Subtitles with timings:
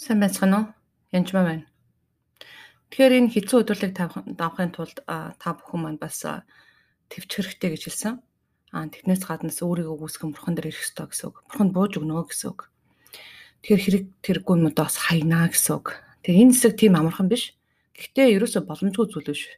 [0.00, 0.66] Сайн байцгаана уу?
[1.12, 1.68] Янжмаа байна.
[2.88, 3.92] Тэгэхээр энэ хэцүү өдрөлийг
[4.32, 6.24] давахын тулд та бүхэн маань бас
[7.12, 8.16] төвч хэрэгтэй гэж хэлсэн.
[8.72, 11.44] Аа тэднээс гаднаас өөрийгөө үүсгэн бурхан дээр ирэх ёстой гэсэн үг.
[11.52, 12.72] Бурханд бууж өгнө гэсэн үг.
[13.60, 16.00] Тэгэхээр хэрэг тэргүй юм удаас хайнаа гэсэн үг.
[16.24, 17.52] Тэгээ энэ хэсэг тийм амархан биш.
[17.92, 19.52] Гэхдээ ерөөсө боломжгүй зүйл биш.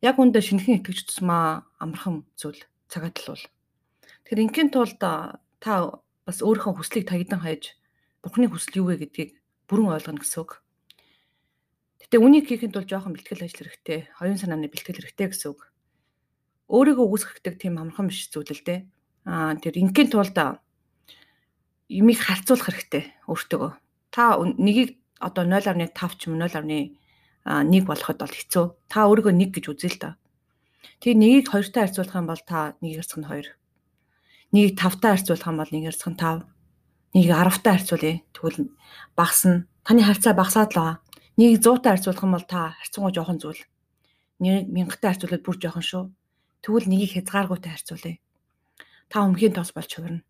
[0.00, 3.44] Яг үндэ шинхэн итгэж тусмаа амархан зүйл цагаат л бол.
[4.24, 5.28] Тэгэхээр ингийн тулд та
[5.60, 7.76] бас өөрийнхөө хүслийг таягдан хайж
[8.24, 10.62] Бурхны хүсэл юу вэ гэдгийг бүрэн ойлгоно гэсэн үг.
[12.06, 15.60] Гэтэ үнийг хийхэд бол жоохон бэлтгэл ажил хэрэгтэй, оюун санааны бэлтгэл хэрэгтэй гэсэн үг.
[16.70, 18.86] Өөрийгөө үүсгэдэг тийм амархан биш зүйл л дээ.
[19.26, 20.38] Аа тэр ингийн тулд
[21.90, 23.72] юмыг харьцуулах хэрэгтэй өөртөөгөө.
[24.14, 26.94] Та нэгийг одоо 0.5 ч юм 0.1
[27.86, 28.64] болоход бол хэцүү.
[28.86, 30.10] Та өөрийгөө 1 гэж үзье л да.
[31.02, 33.50] Тэгээ нэгийг 2-тай харьцуулах юм бол та 1 ярсах нь 2.
[34.54, 36.55] Нэгийг 5-тай харьцуулах юм бол 1 ярсах нь 5
[37.14, 38.22] нэг 10-тай харьцуулъя.
[38.32, 38.72] Тэгвэл
[39.14, 39.66] багасна.
[39.84, 40.96] Таны харьцаа багасаад л байгаа.
[41.36, 43.62] Нэг 100-тай харьцуулах юм бол та харьцангуй жоохон зүйл.
[44.40, 46.04] Нэг 1000-тай харьцуулаад бүр жоохон шүү.
[46.66, 48.16] Тэгвэл нэгийг хязгааргүйтай харьцуулъя.
[49.06, 50.26] Та өмхийн тос болж хувирна.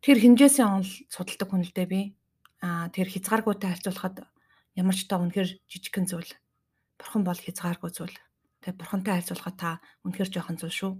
[0.00, 2.00] Тэр хинжээсээ онл судалдаг хүн л дээ би.
[2.64, 4.24] Аа тэр хязгааргүйтай харьцуулахад
[4.78, 6.32] ямар ч та үнэхэр жижигхэн зүйл.
[6.96, 8.16] Бурхан бол хязгааргүй зүйл.
[8.64, 9.70] Тэгээ бурхантай харьцуулахад та
[10.06, 10.92] үнэхэр жоохон зүйл шүү.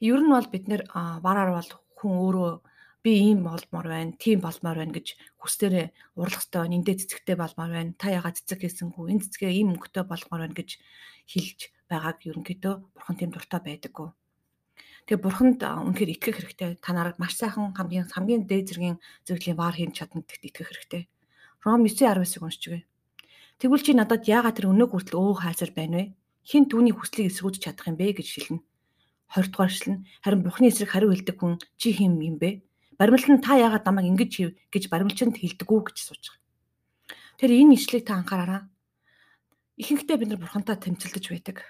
[0.00, 0.88] Ер нь бол бид нэр
[1.20, 2.52] бараар бол хүн өөрөө
[3.08, 5.86] би ийм болмоор байна, тийм болмоор байна гэж хүслээрээ
[6.20, 6.76] урлах ёстой байна.
[6.76, 7.96] Эндээ цэцэгтэй болмоор байна.
[7.96, 9.08] Та ягаад цэцэг хийсэнгүү?
[9.08, 10.70] Энэ цэцгээ ийм өнгөтэй болгомоор байна гэж
[11.32, 14.08] хэлж байгааг ерөнхийдөө бурхан тийм дуртай байдаггүй.
[15.08, 16.70] Тэгээ бурханд үнэхээр итгэх хэрэгтэй.
[16.84, 21.02] Та нарыг маш сайхан хамгийн хамгийн дээд зэргийн зөвлөлийн баар хийн чадна гэдэгт итгэх хэрэгтэй.
[21.64, 22.84] Ром 9:19-ыг уншчихъя.
[23.56, 26.04] Тэгвэл чи надад яагаад тэр өнөөг хүртэл өө хайсаар байна вэ?
[26.44, 28.60] Хин түүний хүслийг эсгүүж чадах юм бэ гэж шилнэ.
[29.32, 30.04] 20 дугаар шилнэ.
[30.20, 32.67] Харин Бурхны эсрэг хариу хэлдэг хүн чи хэм юм бэ?
[32.98, 36.42] Баримлал нь та яагаад намайг ингэж хийв гэж баримлчинд хэлдэггүй гэж сууж байгаа.
[37.38, 38.66] Тэр энэ ишлийг та анхаараараа.
[39.78, 41.62] Ихэнхдээ бид нар бурхантай тэмцэлдэж байдаг.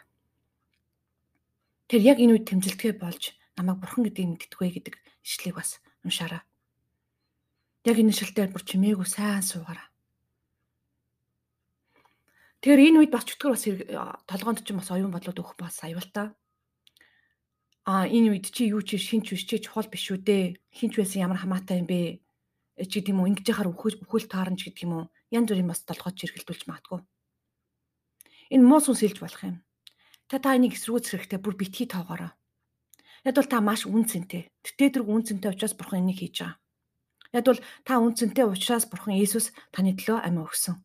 [1.92, 6.40] Тэр яг энэ үед тэмцэлдэхээ болж намайг бурхан гэдгийг мэддэггүй гэдэг ишлийг бас уншаарай.
[7.84, 9.84] Яг энэ ишлэлээр бүр чимээгүй сайн суугаарай.
[12.64, 13.64] Тэгэхээр энэ үед бас чөтгөр бас
[14.24, 16.32] толгоонд ч бас оюун бодлоод өгөх бас аюул та
[17.88, 20.44] а энэ үед чи юу чи шинч биш чи чухал биш үү дээ.
[20.76, 22.20] Хинч байсан ямар хамаатай юм бэ?
[22.76, 25.04] Э, чи тийм үү ингэж яхаар үхэл үхэл таарна ч гэдэг юм уу.
[25.32, 27.00] Янз бүрийн бас толгойд чиргэлдүүлж магадгүй.
[28.52, 29.56] Энэ муу сүнс хэлж болох юм.
[30.28, 32.36] Та та энийг эсрүүц хэрэгтэй бүр битгий тоогоорой.
[33.24, 34.52] Яг бол та маш үн цэнтэй.
[34.60, 36.60] Тэтэ тэрг үн цэнтэй учраас бурхан энийг хийж байгаа.
[37.32, 40.76] Яг бол та үн цэнтэй учраас бурхан Иесус таны төлөө амиа өгсөн.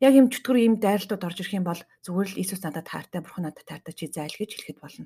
[0.00, 3.52] Яг юм чөтгөр юм дайралтууд орж ирэх юм бол зүгээр л Иесус надад таартай, бурхан
[3.52, 5.04] надад таартай чи зайл гэж хэлэхэд болно.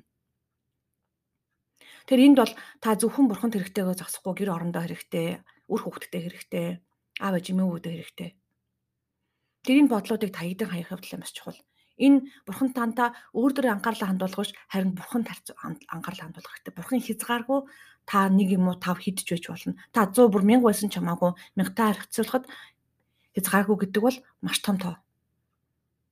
[2.09, 6.67] Тэгэхээр энд бол та зөвхөн бурханд хэрэгтэйгөө зогсохгүй гэр орондоо хэрэгтэй, үр хөвгтдээ хэрэгтэй,
[7.21, 8.29] аав ээж эмээгүүдээ хэрэгтэй.
[9.61, 11.61] Тэр энэ бодлуудыг таягдан хаях явдал маш чухал.
[12.01, 16.73] Энэ бурхан тантаа өөр дөр анхаарлаа хандуулгаш харин бурханд анхаарлаа хандуулах хэрэгтэй.
[16.73, 17.59] Бурхан хязгааргүй
[18.09, 19.77] та нэг юм уу тав хидж байж болно.
[19.93, 22.49] Та 100 бүр 1000 байсан ч хамаагүй 1000 харьцуулахад
[23.37, 24.97] хязгааргүй гэдэг бол маш том тоо.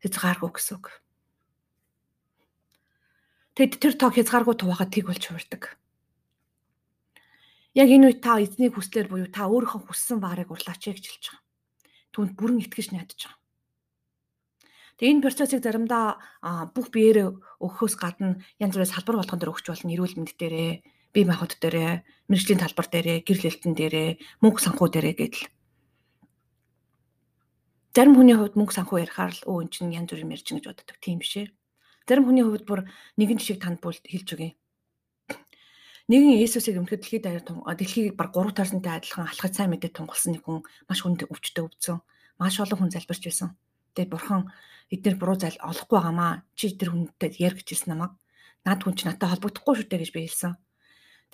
[0.06, 0.94] Хязгааргүй гэсэн үг.
[3.58, 5.74] Тэгэд тэр тоо хязгааргүй туваахад тийг болж хувирдаг.
[7.78, 11.46] Яг энэ үед та эзнийг хүслээр буюу та өөрийнхөө хүссэн баарыг урлаач гэж хэлж байгаа.
[12.10, 13.38] Түүнд бүрэн итгэж найдаж байгаа.
[14.98, 16.18] Тэгээ энэ процессыг заримдаа
[16.74, 17.30] бүх биеэрээ
[17.62, 19.94] өгөхөөс гадна янз бүрийн салбар болгон дээр өгч болно.
[19.94, 20.74] Эрүүл мэнд дээрээ,
[21.14, 21.94] бие махбод дээрээ,
[22.34, 24.10] мэрэгжлийн талбар дээрээ, гэр лэлтэн дээрээ,
[24.42, 25.46] мөнгө санхүү дээрээ гэдэл.
[27.94, 30.98] Зарим хүний хувьд мөнгө санхүү ярихаар л өө эн чинь янз бүрийн мэрж гэж боддог.
[30.98, 31.54] Тийм биш ээ.
[32.10, 32.90] Зарим хүний хувьд бүр
[33.22, 34.58] нэгэн жишээг танд бүл хэлж өгье.
[36.08, 40.48] Нэгэн Есүсийг өмтгөд дэлхийд даяар дэлхийг баг 3 таарсантай адилхан алхаж сайн мэдээ тунгалсан нэг
[40.48, 42.00] хүн маш хүнд өвчтөе өвдсөн.
[42.40, 43.60] Маш олон хүн залбирч байсан.
[43.92, 44.48] Тэгээд бурхан
[44.88, 46.48] эдгээр буруу зал олохгүй байгаамаа.
[46.56, 48.16] Чи тэр хүнтэй яар гэж хэлсэн намайг.
[48.64, 50.54] Наад хүн чи надтай холбогдохгүй шүү дээ гэж би хэлсэн.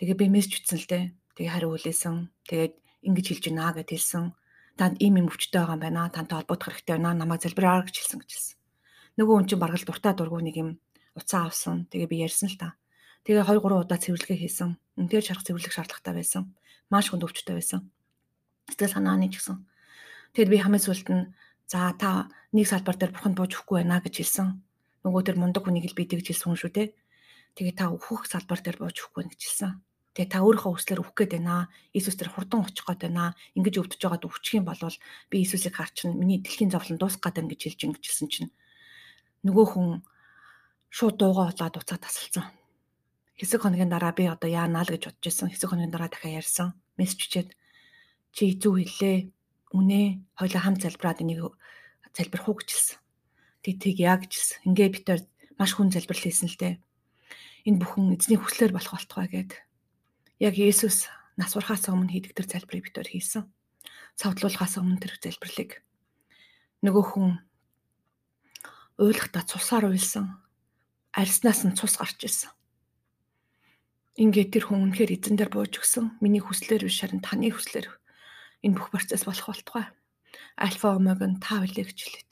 [0.02, 1.04] Тэгээ би мессеж ütсэн л дээ.
[1.38, 2.16] Тэгээ хариу хүлээсэн.
[2.50, 2.74] Тэгээд
[3.06, 4.26] ингэж хэлж гинэ гэд хэлсэн.
[4.74, 6.10] Танд ийм юм өвчтөй байгаа юм байна.
[6.10, 7.14] Тантай холбогдох хэрэгтэй байна.
[7.14, 8.58] Намайг залбираа гэж хэлсэн гэж хэлсэн.
[9.22, 10.70] Нөгөө хүн чинь баргал дуртай дургу нэг юм
[11.14, 11.86] уцаа авсан.
[11.94, 12.74] Тэгээ би ярьсан л та.
[13.24, 14.76] Тэгээ 2 3 удаа цэвэрлэгээ хийсэн.
[15.00, 16.52] Үнээр шарах цэвэрлэх шаардлагатай байсан.
[16.92, 17.88] Маш хүнд өвчтэй байсан.
[18.68, 19.64] Сэтгэл санааны ч гэсэн.
[20.36, 21.32] Тэгэд би хамгийн сүлд нь
[21.72, 24.60] за та нэг салбар дээр бурханд бууж өгөхгүй байна гэж хэлсэн.
[25.08, 26.88] Нөгөө тэр мундаг хүнийг л би тэгж хэлсэн шүү дээ.
[27.56, 29.72] Тэгээ та өөхөх салбар дээр бууж өгөхгүй гэж хэлсэн.
[30.20, 31.72] Тэгээ та өөрийнхөө хүслээр өөх гээд байна.
[31.96, 33.40] Иесус тэр хурдан очих гээд байна.
[33.56, 34.84] Ингэж өвдөж байгаад өвчих юм бол
[35.32, 38.52] би Иесусыг харчин миний дэлхийн зовлон дуусах гээд байна гэж хэлж ингэжсэн чинь
[39.48, 40.04] нөгөө хүн
[40.92, 42.46] шууд дуугаа болоод уцаа тасалсан
[43.40, 45.50] хэсэг хоногийн дараа би одоо яанаа л гэж бодож байсан.
[45.50, 46.68] Хэсэг хоногийн дараа дахиад ярьсан.
[46.98, 47.50] Мессеж чичээд
[48.34, 49.30] Чи зөв хэллээ.
[49.78, 50.26] Үнэ.
[50.34, 51.54] Хоёлаа хам залбираад энийг
[52.18, 52.98] залбирх уу гэжэлсэн.
[53.62, 54.74] Тэг тийг яг гэжэлсэн.
[54.74, 55.22] Ингээ бид төр
[55.62, 56.82] маш хүн залбирал хийсэн л дээ.
[57.70, 59.54] Энэ бүхэн эзний хүслээр болох болтугай гэд.
[60.42, 63.46] Яг Есүс нас урахаас өмнө хийдэг тэр залбирыг бид төр хийсэн.
[64.18, 65.86] Цавдлуулахаас өмнө тэр залбирлыг
[66.82, 67.38] нөгөө хүн
[68.98, 70.42] уйлахта цусаар уйлсан.
[71.14, 72.50] Арснаас нь цус гарч ирсэн.
[74.14, 76.22] Ингээд тэр хүн үнэхээр эзэн дээр бууж өгсөн.
[76.22, 77.90] Миний хүслээр биш харин таны хүслээр
[78.62, 79.90] энэ бүх процесс болох болтугай.
[80.54, 82.32] Альфа омег нь та билээ гэж хэлээд.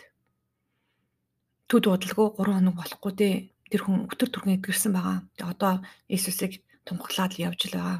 [1.65, 3.35] Төд бодлого 3 хоног болохгүй дээ.
[3.73, 5.17] Тэр хүн өтөр түргэн эдгэрсэн байгаа.
[5.41, 7.99] Одоо Иесусыг тунхаглаад л явж л байгаа.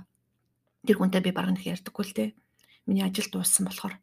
[0.86, 2.30] Тэр хүнтэй би бараг нэг ярьдаггүй л дээ.
[2.86, 3.98] Миний ажил дууссан болохоор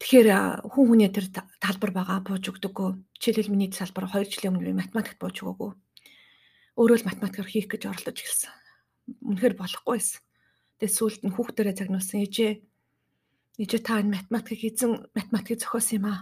[0.00, 1.28] Тэгэхээр хүн хүний тэр
[1.60, 2.90] талбар байгаа бууж өгдөггүй.
[3.20, 5.70] Жишээлбэл миний салбар 2 жилийн өмнө би математикт бууж өгөөгүй.
[6.78, 8.52] Өөрөө л математикаар хийх гэж оролдож эхэлсэн.
[9.26, 10.20] Үнэхээр болохгүй байсан.
[10.78, 12.52] Тэгээ сүүлд нь хүүхдэрээ загнуулсан ээжээ.
[13.62, 16.18] Ээжээ та энэ математикийг эзэн математикийг зохиосон юм аа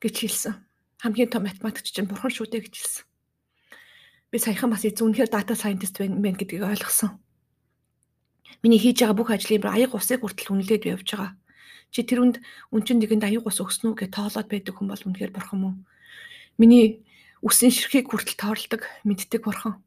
[0.00, 0.54] гэж хэлсэн.
[1.02, 3.04] Хамгийн том математикч чинь бурхан шүү дээ гэж хэлсэн.
[4.30, 7.18] Би саяхан бас эзэн үнэхээр дата сайентист байна гэдгийг ойлгосон.
[8.62, 11.36] Миний хийж байгаа бүх ажлын аяг усыг хүртэл үнэлээд явж байгаа
[11.90, 15.58] Чи тэрүнд үнчин нэгэнд аюу гус өгсөн үү гэж тоолоод байдаг хүн бол үнэхээр бурхан
[15.60, 15.74] мөн.
[16.60, 17.00] Миний
[17.42, 19.78] үсэн ширхгийг хүртэл тооролдог мэддэг бурхан.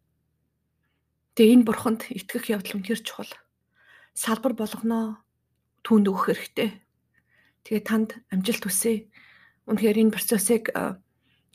[1.35, 3.31] Тэгээ энэ бурханд итгэх явдал үнэхээр чухал.
[4.15, 5.19] Салбар болгоноо
[5.83, 6.69] түүнд өгөх хэрэгтэй.
[7.63, 9.07] Тэгээ танд амжилт хүсье.
[9.67, 10.71] Үнэхээр энэ процессыг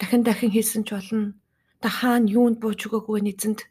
[0.01, 1.37] дахин дахин хийсэн ч болно.
[1.81, 3.69] Та хаана юунд бууж өгөөгүй нэзэнд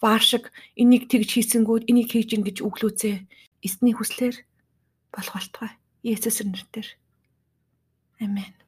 [0.00, 3.16] ваашиг энийг тэгж хийсэнгүүд энийг хийж ин гэж өглөөцөө.
[3.62, 4.36] Эсний хүслээр
[5.12, 5.72] болох болтугай.
[6.02, 6.88] Есүс нэрээр.
[8.24, 8.61] Амен.